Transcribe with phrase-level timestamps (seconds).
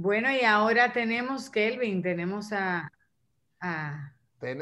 [0.00, 2.88] Bueno, y ahora tenemos, Kelvin, tenemos a...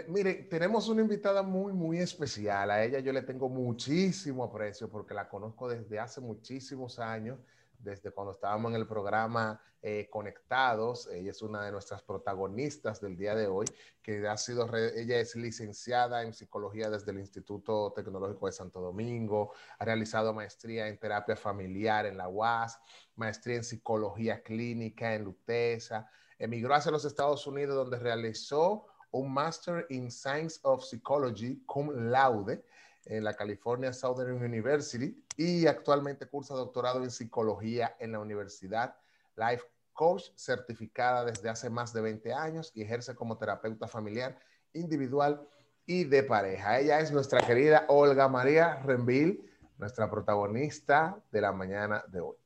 [0.08, 2.70] mire, tenemos una invitada muy, muy especial.
[2.70, 7.38] A ella yo le tengo muchísimo aprecio porque la conozco desde hace muchísimos años
[7.78, 11.08] desde cuando estábamos en el programa eh, Conectados.
[11.12, 13.66] Ella es una de nuestras protagonistas del día de hoy,
[14.02, 19.52] que ha sido, ella es licenciada en psicología desde el Instituto Tecnológico de Santo Domingo,
[19.78, 22.80] ha realizado maestría en terapia familiar en la UAS,
[23.14, 26.08] maestría en psicología clínica en Luteza,
[26.38, 32.64] emigró hacia los Estados Unidos donde realizó un Master in Science of Psychology cum laude
[33.06, 38.96] en la California Southern University y actualmente cursa doctorado en psicología en la Universidad
[39.36, 44.38] Life Coach, certificada desde hace más de 20 años y ejerce como terapeuta familiar,
[44.74, 45.48] individual
[45.86, 46.78] y de pareja.
[46.78, 49.40] Ella es nuestra querida Olga María Renville,
[49.78, 52.36] nuestra protagonista de la mañana de hoy.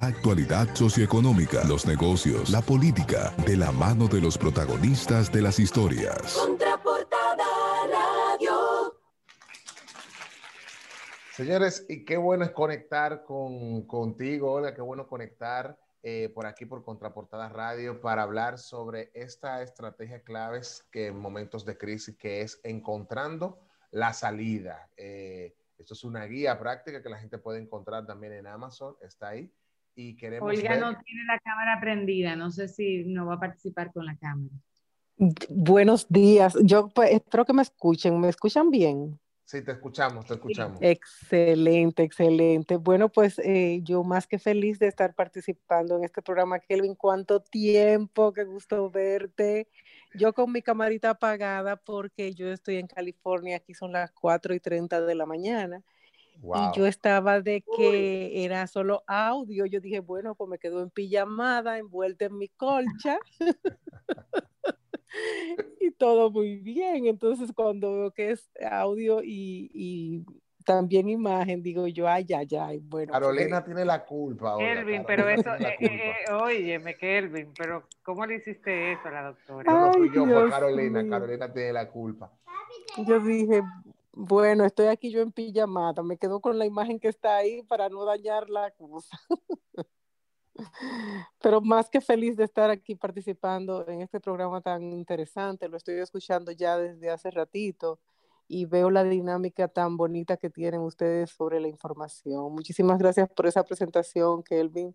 [0.00, 5.58] La actualidad socioeconómica, los negocios, la política, de la mano de los protagonistas de las
[5.58, 6.38] historias.
[11.40, 16.66] Señores, y qué bueno es conectar con, contigo, Olga, qué bueno conectar eh, por aquí
[16.66, 22.42] por Contraportada Radio para hablar sobre esta estrategia claves que en momentos de crisis, que
[22.42, 23.58] es encontrando
[23.90, 24.90] la salida.
[24.98, 29.28] Eh, esto es una guía práctica que la gente puede encontrar también en Amazon, está
[29.28, 29.50] ahí.
[29.94, 33.94] Y queremos Olga no tiene la cámara prendida, no sé si no va a participar
[33.94, 34.54] con la cámara.
[35.48, 39.18] Buenos días, yo pues, espero que me escuchen, ¿me escuchan bien?
[39.50, 40.78] Sí, te escuchamos, te escuchamos.
[40.80, 42.76] Excelente, excelente.
[42.76, 46.94] Bueno, pues eh, yo más que feliz de estar participando en este programa, Kelvin.
[46.94, 48.32] ¿Cuánto tiempo?
[48.32, 49.66] Qué gusto verte.
[50.14, 54.60] Yo con mi camarita apagada porque yo estoy en California, aquí son las 4 y
[54.60, 55.82] 30 de la mañana.
[56.36, 59.66] Y yo estaba de que era solo audio.
[59.66, 63.18] Yo dije, bueno, pues me quedo en pijamada, envuelta en mi colcha.
[65.80, 67.06] y todo muy bien.
[67.06, 70.24] Entonces, cuando veo que es audio y,
[70.64, 73.12] también imagen, digo yo, ay, ay, ay, bueno.
[73.12, 74.56] Carolina eh, tiene la culpa.
[74.58, 79.72] Kelvin, pero eso, eh, eh, óyeme, Kelvin, pero ¿cómo le hiciste eso a la doctora?
[79.72, 82.30] no fui yo, fue Carolina, Carolina tiene la culpa.
[83.06, 83.62] Yo dije,
[84.12, 87.88] bueno, estoy aquí yo en pijamada, me quedo con la imagen que está ahí para
[87.88, 89.18] no dañar la cosa.
[91.42, 95.96] Pero más que feliz de estar aquí participando en este programa tan interesante, lo estoy
[95.96, 97.98] escuchando ya desde hace ratito
[98.48, 102.52] y veo la dinámica tan bonita que tienen ustedes sobre la información.
[102.52, 104.94] Muchísimas gracias por esa presentación, Kelvin.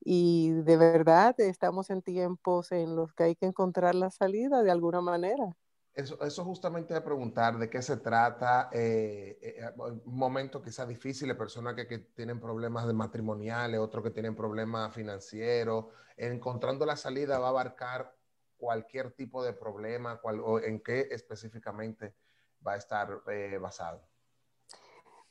[0.00, 4.70] Y de verdad estamos en tiempos en los que hay que encontrar la salida de
[4.70, 5.56] alguna manera.
[5.98, 11.36] Eso, justamente de preguntar de qué se trata, eh, eh, eh, un momento quizá difícil,
[11.36, 17.46] personas que, tienen problemas de matrimoniales, otros que tienen problemas financieros, encontrando la salida va
[17.46, 18.14] a abarcar
[18.56, 20.20] cualquier tipo de problema,
[20.62, 22.14] en qué específicamente
[22.64, 23.20] va a estar
[23.60, 24.00] basado.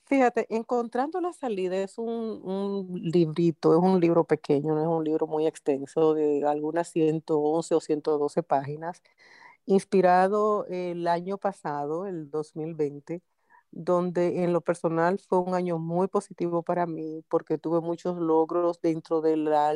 [0.03, 5.03] Fíjate, Encontrando la salida es un, un, librito, es un libro pequeño, no es un
[5.05, 9.01] libro muy extenso, de algunas 111 o 112 páginas
[9.67, 13.21] inspirado el año pasado, el 2020,
[13.71, 18.81] donde en lo personal fue un año muy positivo para mí porque tuve muchos logros
[18.81, 19.73] dentro de la,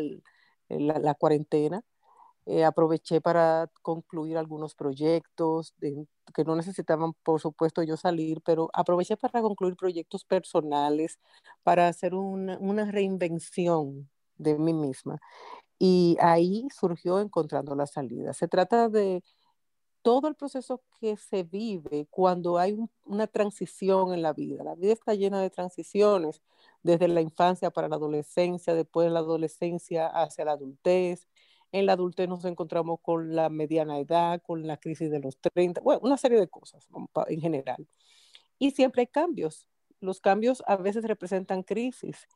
[0.69, 1.83] la, cuarentena.
[2.45, 5.75] Eh, aproveché para concluir algunos proyectos
[6.33, 11.19] que no necesitaban, por supuesto, yo salir, pero aproveché para concluir proyectos personales,
[11.63, 15.19] para hacer una, una reinvención de mí misma.
[15.79, 18.33] Y ahí surgió encontrando la salida.
[18.33, 19.23] Se trata de
[20.01, 24.63] todo el proceso que se vive cuando hay una transición en la vida.
[24.63, 26.41] La vida está llena de transiciones,
[26.83, 31.27] desde la infancia para la adolescencia, después de la adolescencia hacia la adultez.
[31.71, 35.81] En la adultez nos encontramos con la mediana edad, con la crisis de los 30,
[35.81, 36.87] bueno, una serie de cosas
[37.27, 37.87] en general.
[38.59, 39.67] Y siempre hay cambios.
[39.99, 42.27] Los cambios a veces representan crisis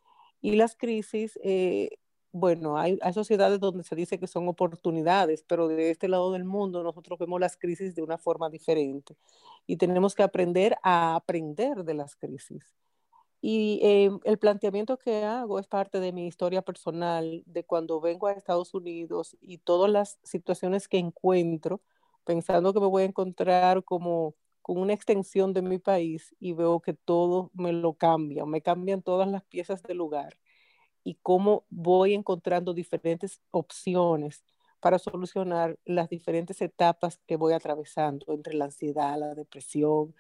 [0.42, 1.90] y las crisis eh,
[2.38, 6.84] bueno, hay, sociedades donde se dice que son oportunidades, pero de este lado del mundo
[6.84, 9.16] nosotros vemos las crisis de una forma diferente
[9.66, 12.76] y tenemos que aprender a aprender de las crisis.
[13.42, 18.28] Y eh, el planteamiento que hago es parte de mi historia personal, de cuando vengo
[18.28, 21.82] a Estados Unidos y todas las situaciones que encuentro,
[22.26, 26.82] pensando que me voy a encontrar como con una extensión de mi país y veo
[26.82, 30.38] que todo me lo cambia, me cambian todas las piezas del lugar
[31.06, 34.44] y cómo voy encontrando diferentes opciones
[34.82, 40.16] para solucionar las diferentes etapas que voy atravesando entre la ansiedad, la depresión,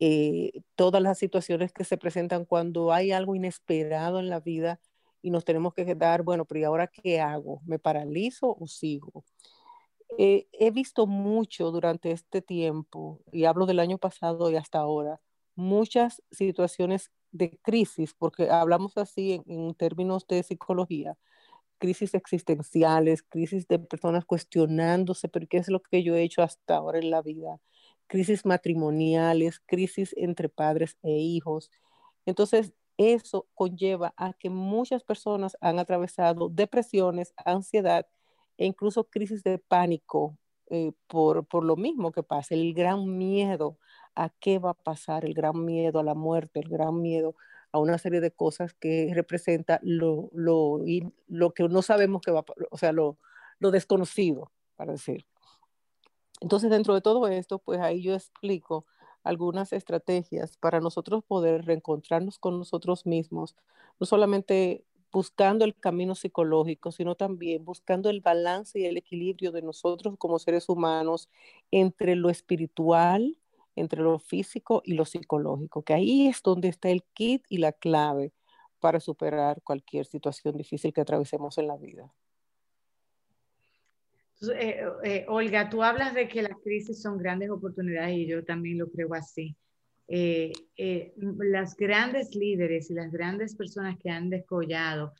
[0.00, 4.80] eh, todas las situaciones que se presentan cuando hay algo inesperado en la vida
[5.22, 7.60] y nos tenemos que quedar, bueno, pero ¿y ahora qué hago?
[7.66, 9.24] ¿Me paralizo o sigo?
[10.18, 15.20] Eh, he visto mucho durante este tiempo, y hablo del año pasado y hasta ahora,
[15.56, 21.16] muchas situaciones de crisis, porque hablamos así en, términos de psicología,
[21.78, 26.76] crisis existenciales, crisis de personas cuestionándose, pero ¿qué es lo que yo he hecho hasta
[26.76, 27.60] ahora en la vida?
[28.08, 31.70] Crisis matrimoniales, crisis entre padres e hijos.
[32.26, 38.06] Entonces, eso conlleva a que muchas personas han atravesado depresiones, ansiedad
[38.58, 40.36] e incluso crisis de pánico
[40.70, 43.78] eh, por, por lo mismo que pasa, el gran miedo
[44.18, 47.36] a qué va a pasar, el gran miedo a la muerte, el gran miedo
[47.72, 50.80] a una serie de cosas que representa lo, lo,
[51.28, 53.18] lo que no sabemos que va o sea, lo,
[53.58, 55.26] lo desconocido, para decir.
[56.40, 58.86] Entonces, dentro de todo esto, pues ahí yo explico
[59.22, 63.56] algunas estrategias para nosotros poder reencontrarnos con nosotros mismos,
[64.00, 69.62] no solamente buscando el camino psicológico, sino también buscando el balance y el equilibrio de
[69.62, 71.28] nosotros como seres humanos
[71.70, 73.36] entre lo espiritual,
[73.78, 77.72] entre lo físico y lo psicológico, que ahí es donde está el kit y la
[77.72, 78.32] clave
[78.80, 82.12] para superar cualquier situación difícil que atravesemos en la vida.
[84.54, 88.78] Eh, eh, Olga, tú hablas de que las crisis son grandes oportunidades y yo también
[88.78, 89.56] lo creo así.
[90.06, 90.52] Eh,
[91.16, 95.12] las grandes líderes y las grandes personas que han descollado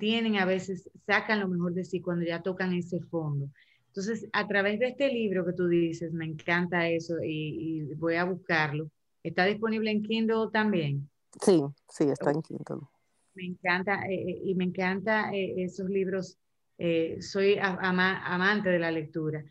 [0.00, 3.50] tienen a veces, sacan lo mejor de sí cuando ya tocan ese fondo.
[3.96, 8.24] Entonces, a través de este libro que tú dices, me encanta eso y, voy a
[8.24, 8.90] buscarlo.
[9.22, 11.08] ¿Está disponible en Kindle también?
[11.40, 12.86] Sí, sí, está en Kindle.
[13.32, 16.36] Me encanta, eh, eh, y me encanta eh, esos libros.
[17.20, 19.42] soy amante de la lectura.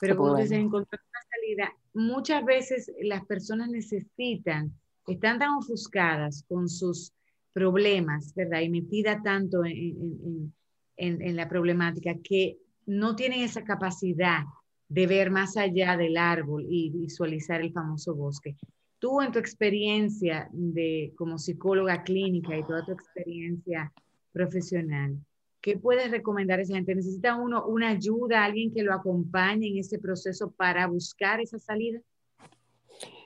[0.00, 4.72] Pero como dices, encontrar una salida, muchas veces las personas necesitan,
[5.06, 7.12] están tan ofuscadas con sus
[7.52, 8.60] problemas, ¿verdad?
[8.62, 10.54] Y metida tanto en,
[10.96, 12.56] en, en la problemática que
[12.90, 14.42] no tienen esa capacidad
[14.88, 18.56] de ver más allá del árbol y visualizar el famoso bosque.
[18.98, 23.92] Tú en tu experiencia de, como psicóloga clínica y toda tu experiencia
[24.32, 25.16] profesional,
[25.60, 26.96] ¿qué puedes recomendar a esa gente?
[26.96, 32.00] ¿Necesita uno una ayuda, alguien que lo acompañe en ese proceso para buscar esa salida?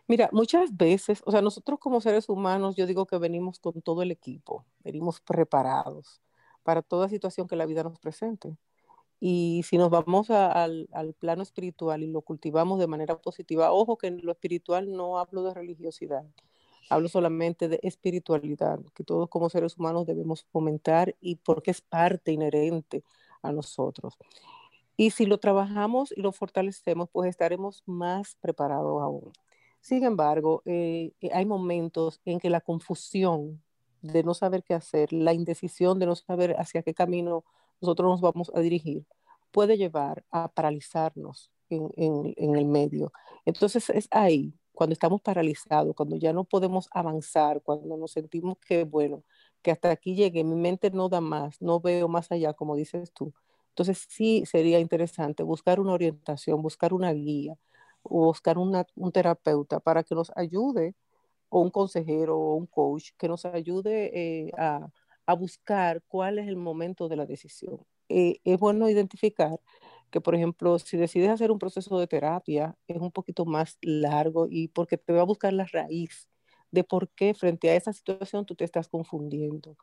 [0.07, 4.03] Mira, muchas veces, o sea, nosotros como seres humanos, yo digo que venimos con todo
[4.03, 6.21] el equipo, venimos preparados
[6.63, 8.59] para toda situación que la vida nos presente.
[9.27, 10.87] Y si nos vamos al,
[11.19, 15.43] plano espiritual y lo cultivamos de manera positiva, ojo que en lo espiritual no hablo
[15.45, 16.27] de religiosidad,
[16.91, 22.33] hablo solamente de espiritualidad, que todos como seres humanos debemos fomentar y porque es parte
[22.33, 23.03] inherente
[23.41, 24.19] a nosotros.
[24.95, 29.33] Y si lo trabajamos y lo fortalecemos, pues estaremos más preparados aún.
[29.81, 33.63] Sin embargo, eh, eh, hay momentos en que la confusión
[34.03, 37.43] de no saber qué hacer, la indecisión de no saber hacia qué camino
[37.81, 39.07] nosotros nos vamos a dirigir,
[39.51, 43.13] puede llevar a paralizarnos en, en, el medio.
[43.45, 48.85] Entonces es ahí, cuando estamos paralizados, cuando ya no podemos avanzar, cuando nos sentimos que,
[48.85, 49.23] bueno,
[49.63, 53.13] que hasta aquí llegué, mi mente no da más, no veo más allá, como dices
[53.13, 53.33] tú.
[53.71, 57.57] Entonces sí sería interesante buscar una orientación, buscar una guía,
[58.03, 60.95] o buscar una, un terapeuta para que nos ayude,
[61.49, 64.11] o un consejero o un coach, que nos ayude
[64.47, 64.89] eh, a,
[65.27, 67.81] a buscar cuál es el momento de la decisión.
[68.09, 69.61] Eh, es bueno identificar
[70.11, 74.47] que, por ejemplo, si decides hacer un proceso de terapia, es un poquito más largo
[74.51, 76.29] y porque te va a buscar la raíz
[76.71, 79.77] de por qué frente a esa situación tú te estás confundiendo,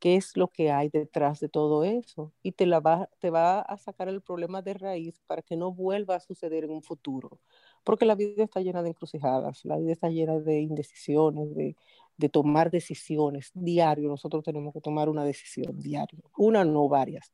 [0.00, 3.60] qué es lo que hay detrás de todo eso y te, la va, te va
[3.60, 7.40] a sacar el problema de raíz para que no vuelva a suceder en un futuro,
[7.84, 11.76] porque la vida está llena de encrucijadas, la vida está llena de indecisiones, de,
[12.16, 14.08] de tomar decisiones diario.
[14.08, 17.32] Nosotros tenemos que tomar una decisión diario, una no varias.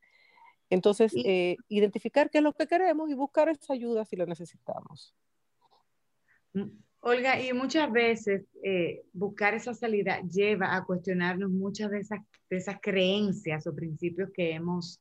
[0.71, 5.15] Entonces, eh, identificar qué es lo que queremos y buscar esa ayuda si la necesitamos.
[6.53, 6.69] Mm,
[7.01, 12.57] Olga, y muchas veces eh, buscar esa salida lleva a cuestionarnos muchas de esas, de
[12.57, 15.01] esas creencias o principios que hemos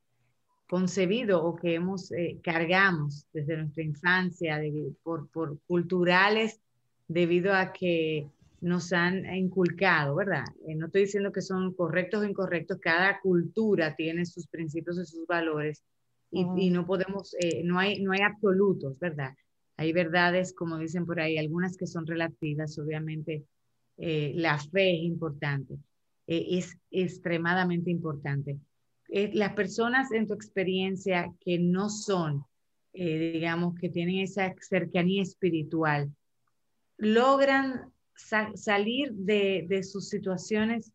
[0.68, 4.60] concebido o que hemos eh, cargamos desde nuestra infancia
[5.04, 6.60] por, por culturales
[7.08, 8.28] debido a que
[8.62, 10.46] nos han inculcado, ¿verdad?
[10.68, 15.06] Eh, no estoy diciendo que son correctos o incorrectos, cada cultura tiene sus principios y
[15.06, 15.84] sus valores
[16.30, 19.34] y, no podemos, eh, no, hay, no hay absolutos, ¿verdad?
[19.78, 23.46] Hay verdades, como dicen por ahí, algunas que son relativas, obviamente
[23.98, 25.78] eh, la fe es importante,
[26.26, 28.58] es extremadamente importante.
[29.10, 32.46] Las personas en tu experiencia que no son,
[32.94, 36.12] digamos, que tienen esa cercanía espiritual,
[36.98, 37.92] logran
[38.56, 40.92] salir de, sus situaciones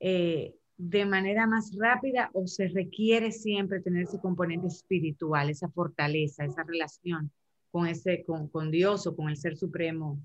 [0.00, 6.44] eh, de manera más rápida o se requiere siempre tener ese componente espiritual, esa fortaleza,
[6.44, 7.30] esa relación
[7.70, 10.20] con, ese, con, con Dios o con el Ser Supremo,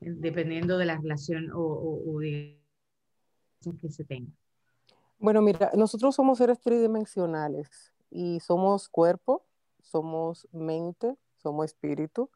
[0.00, 2.58] eh, dependiendo de la relación o, o, de
[3.80, 4.30] que se tenga?
[5.18, 9.44] Bueno, mira, nosotros somos seres tridimensionales y somos cuerpo,
[9.82, 12.30] somos mente, somos espíritu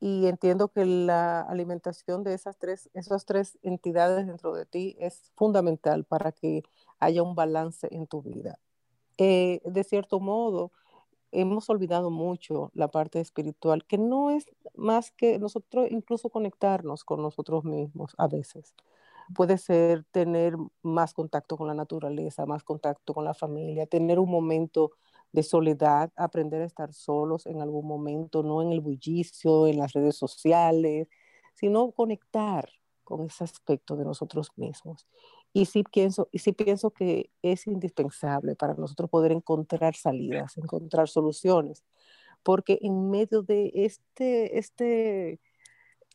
[0.00, 5.32] y entiendo que la alimentación de esas tres, esas tres entidades dentro de ti es
[5.36, 6.62] fundamental para que
[7.00, 8.58] haya un balance en tu vida.
[9.18, 10.72] Eh, de cierto modo,
[11.32, 14.46] hemos olvidado mucho la parte espiritual, que no es
[14.76, 18.74] más que nosotros incluso conectarnos con nosotros mismos a veces.
[19.34, 24.30] Puede ser tener más contacto con la naturaleza, más contacto con la familia, tener un
[24.30, 24.92] momento
[25.32, 29.92] de soledad, aprender a estar solos en algún momento, no en el bullicio, en las
[29.92, 31.08] redes sociales,
[31.54, 32.68] sino conectar
[33.04, 35.06] con ese aspecto de nosotros mismos.
[35.52, 41.08] Y sí pienso, y sí pienso que es indispensable para nosotros poder encontrar salidas, encontrar
[41.08, 41.84] soluciones,
[42.42, 45.40] porque en medio de este, este,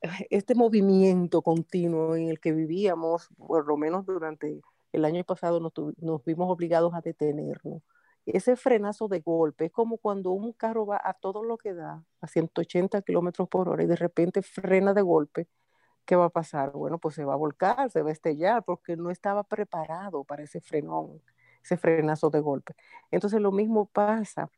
[0.30, 4.62] este movimiento continuo en el que vivíamos, por lo menos durante
[4.92, 7.82] el año pasado nos, nos vimos obligados a detenernos
[8.25, 12.04] ese frenazo de golpe es como cuando un carro va a todo lo que da,
[12.22, 15.48] a 180 kilómetros por hora, y de repente frena de golpe.
[16.06, 16.72] ¿Qué va a pasar?
[16.72, 20.44] Bueno, pues se va a volcar, se va a estrellar, porque no estaba preparado para
[20.44, 21.22] ese frenón,
[21.64, 22.75] ese frenazo de golpe.
[23.12, 24.50] Entonces lo mismo pasa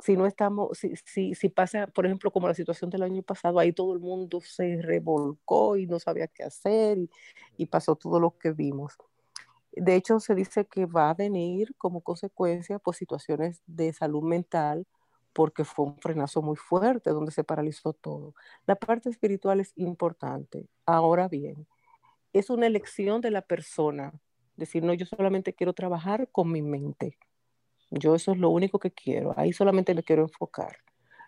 [0.00, 3.58] si no estamos, si, si, si, pasa, por ejemplo, como la situación del año pasado,
[3.58, 7.10] ahí todo el mundo se revolcó y no sabía qué hacer y,
[7.56, 8.96] y pasó todo lo que vimos.
[9.72, 14.22] De hecho, se dice que va a venir como consecuencia por pues, situaciones de salud
[14.22, 14.86] mental
[15.34, 18.34] porque fue un frenazo muy fuerte donde se paralizó todo.
[18.66, 20.68] La parte espiritual es importante.
[20.86, 21.66] Ahora bien,
[22.32, 24.12] es una elección de la persona.
[24.56, 27.18] Decir, no, yo solamente quiero trabajar con mi mente.
[27.90, 29.34] Yo eso es lo único que quiero.
[29.36, 30.78] Ahí solamente me quiero enfocar.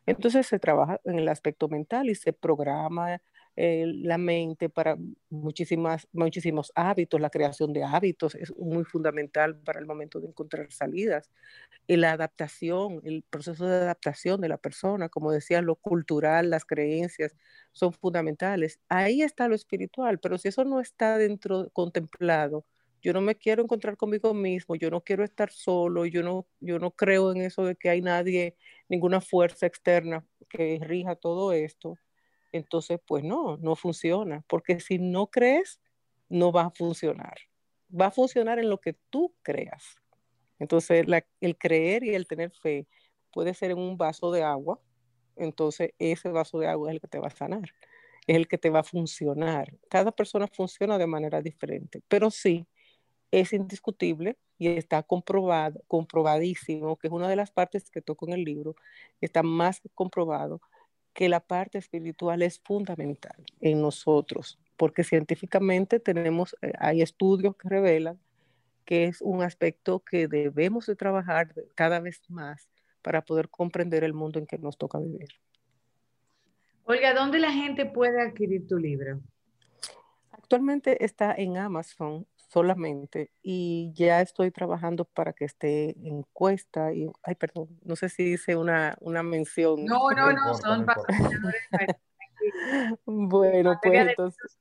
[0.06, 3.20] Entonces se trabaja en el aspecto mental y se programa
[3.56, 4.96] eh, la mente para
[5.30, 10.70] muchísimas, muchísimos hábitos, la creación de hábitos es muy fundamental para el momento de encontrar
[10.72, 11.30] salidas.
[11.86, 16.64] Y la adaptación, el proceso de adaptación de la persona, como decía, lo cultural, las
[16.64, 17.36] creencias
[17.72, 18.80] son fundamentales.
[18.88, 22.64] Ahí está lo espiritual, pero si eso no está dentro, contemplado,
[23.02, 26.78] yo no me quiero encontrar conmigo mismo, yo no quiero estar solo, yo no, yo
[26.78, 28.56] no creo en eso de que hay nadie,
[28.88, 31.98] ninguna fuerza externa que rija todo esto
[32.56, 35.80] entonces pues no, no funciona, porque si no crees,
[36.28, 37.34] no va a funcionar.
[37.88, 39.96] Va a funcionar en lo que tú creas.
[40.58, 41.06] Entonces
[41.40, 42.86] el creer y el tener fe
[43.32, 44.80] puede ser en un vaso de agua,
[45.36, 47.70] entonces ese vaso de agua es el que te va a sanar,
[48.26, 49.76] es el que te va a funcionar.
[49.90, 52.66] Cada persona funciona de manera diferente, pero sí
[53.30, 58.34] es indiscutible y está comprobado, comprobadísimo, que es una de las partes que toco en
[58.34, 58.74] el libro,
[59.20, 60.60] está más comprobado
[61.12, 67.68] que la parte espiritual es fundamental en nosotros, porque científicamente tenemos, eh, hay estudios que
[67.68, 68.18] revelan
[68.84, 72.68] que es un aspecto que debemos de trabajar cada vez más
[73.02, 75.28] para poder comprender el mundo en que nos toca vivir.
[76.84, 79.20] Olga, ¿dónde la gente puede adquirir tu libro?
[80.30, 87.10] Actualmente está en Amazon solamente y ya estoy trabajando para que esté en encuesta y,
[87.22, 89.84] ay, perdón, no sé si hice una, una mención.
[89.84, 90.86] No, no, no, son
[93.04, 94.58] Bueno, pues entonces...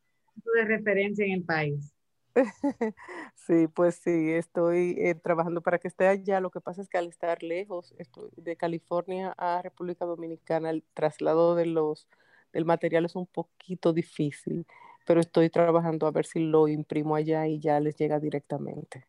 [0.55, 1.95] De referencia en el país.
[3.35, 6.39] Sí, pues sí, estoy eh, trabajando para que esté allá.
[6.39, 10.83] Lo que pasa es que al estar lejos, estoy de California a República Dominicana, el
[10.93, 12.07] traslado de los,
[12.51, 14.65] del material es un poquito difícil
[15.05, 19.07] pero estoy trabajando a ver si lo imprimo allá y ya les llega directamente.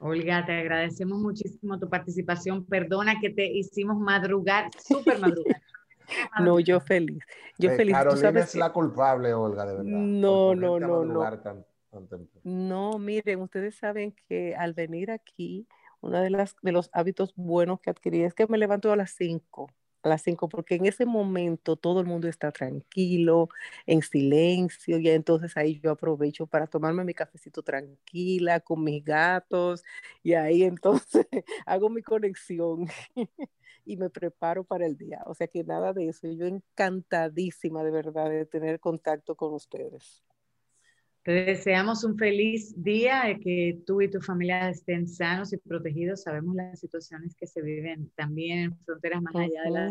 [0.00, 2.64] Olga, te agradecemos muchísimo tu participación.
[2.64, 5.60] Perdona que te hicimos madrugar, súper madrugar.
[6.42, 7.22] no, yo feliz.
[7.58, 7.94] Yo eh, feliz.
[7.94, 9.84] Carolina es la culpable, Olga, de verdad.
[9.84, 11.30] No, no, no, no.
[12.44, 15.68] no, miren, ustedes saben que al venir aquí,
[16.00, 19.10] uno de, las, de los hábitos buenos que adquirí es que me levanto a las
[19.10, 19.70] 5
[20.02, 23.48] a las 5, porque en ese momento todo el mundo está tranquilo,
[23.86, 29.84] en silencio, y entonces ahí yo aprovecho para tomarme mi cafecito tranquila con mis gatos,
[30.22, 31.26] y ahí entonces
[31.66, 32.86] hago mi conexión
[33.84, 35.22] y me preparo para el día.
[35.26, 40.22] O sea que nada de eso, yo encantadísima de verdad de tener contacto con ustedes.
[41.22, 46.22] Te deseamos un feliz día, que tú y tu familia estén sanos y protegidos.
[46.22, 49.90] Sabemos las situaciones que se viven también en fronteras más allá de la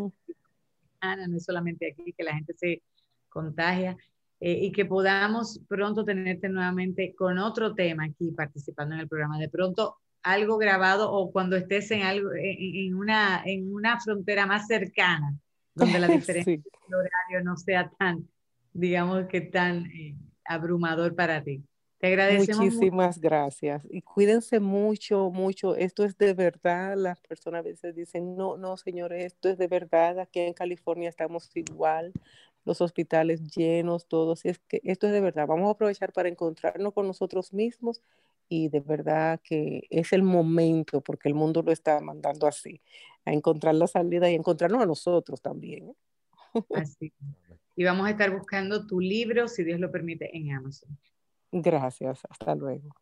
[1.28, 2.82] no es solamente aquí que la gente se
[3.28, 3.96] contagia.
[4.40, 9.38] eh, y que podamos pronto tenerte nuevamente con otro tema aquí participando en el programa.
[9.38, 14.66] De pronto algo grabado o cuando estés en, algo, en, una, en una frontera más
[14.66, 15.34] cercana,
[15.74, 18.28] donde la diferencia de horario no sea tan,
[18.72, 20.16] digamos que tan eh,
[20.50, 21.62] abrumador para ti.
[21.98, 22.64] Te agradecemos.
[22.64, 23.86] Muchísimas gracias.
[23.90, 25.76] Y cuídense mucho, mucho.
[25.76, 26.96] Esto es de verdad.
[26.96, 30.18] Las personas a veces dicen, no, no, señores, esto es de verdad.
[30.18, 32.12] Aquí en California estamos igual.
[32.64, 34.44] Los hospitales llenos, todos.
[34.44, 35.46] Es que esto es de verdad.
[35.46, 38.00] Vamos a aprovechar para encontrarnos con nosotros mismos
[38.48, 42.80] y de verdad que es el momento, porque el mundo lo está mandando así,
[43.24, 45.94] a encontrar la salida y encontrarnos a nosotros también.
[46.74, 47.12] Así.
[47.76, 50.98] Y vamos a estar buscando tu libro, si Dios lo permite, en Amazon.
[51.52, 52.94] Gracias, hasta luego.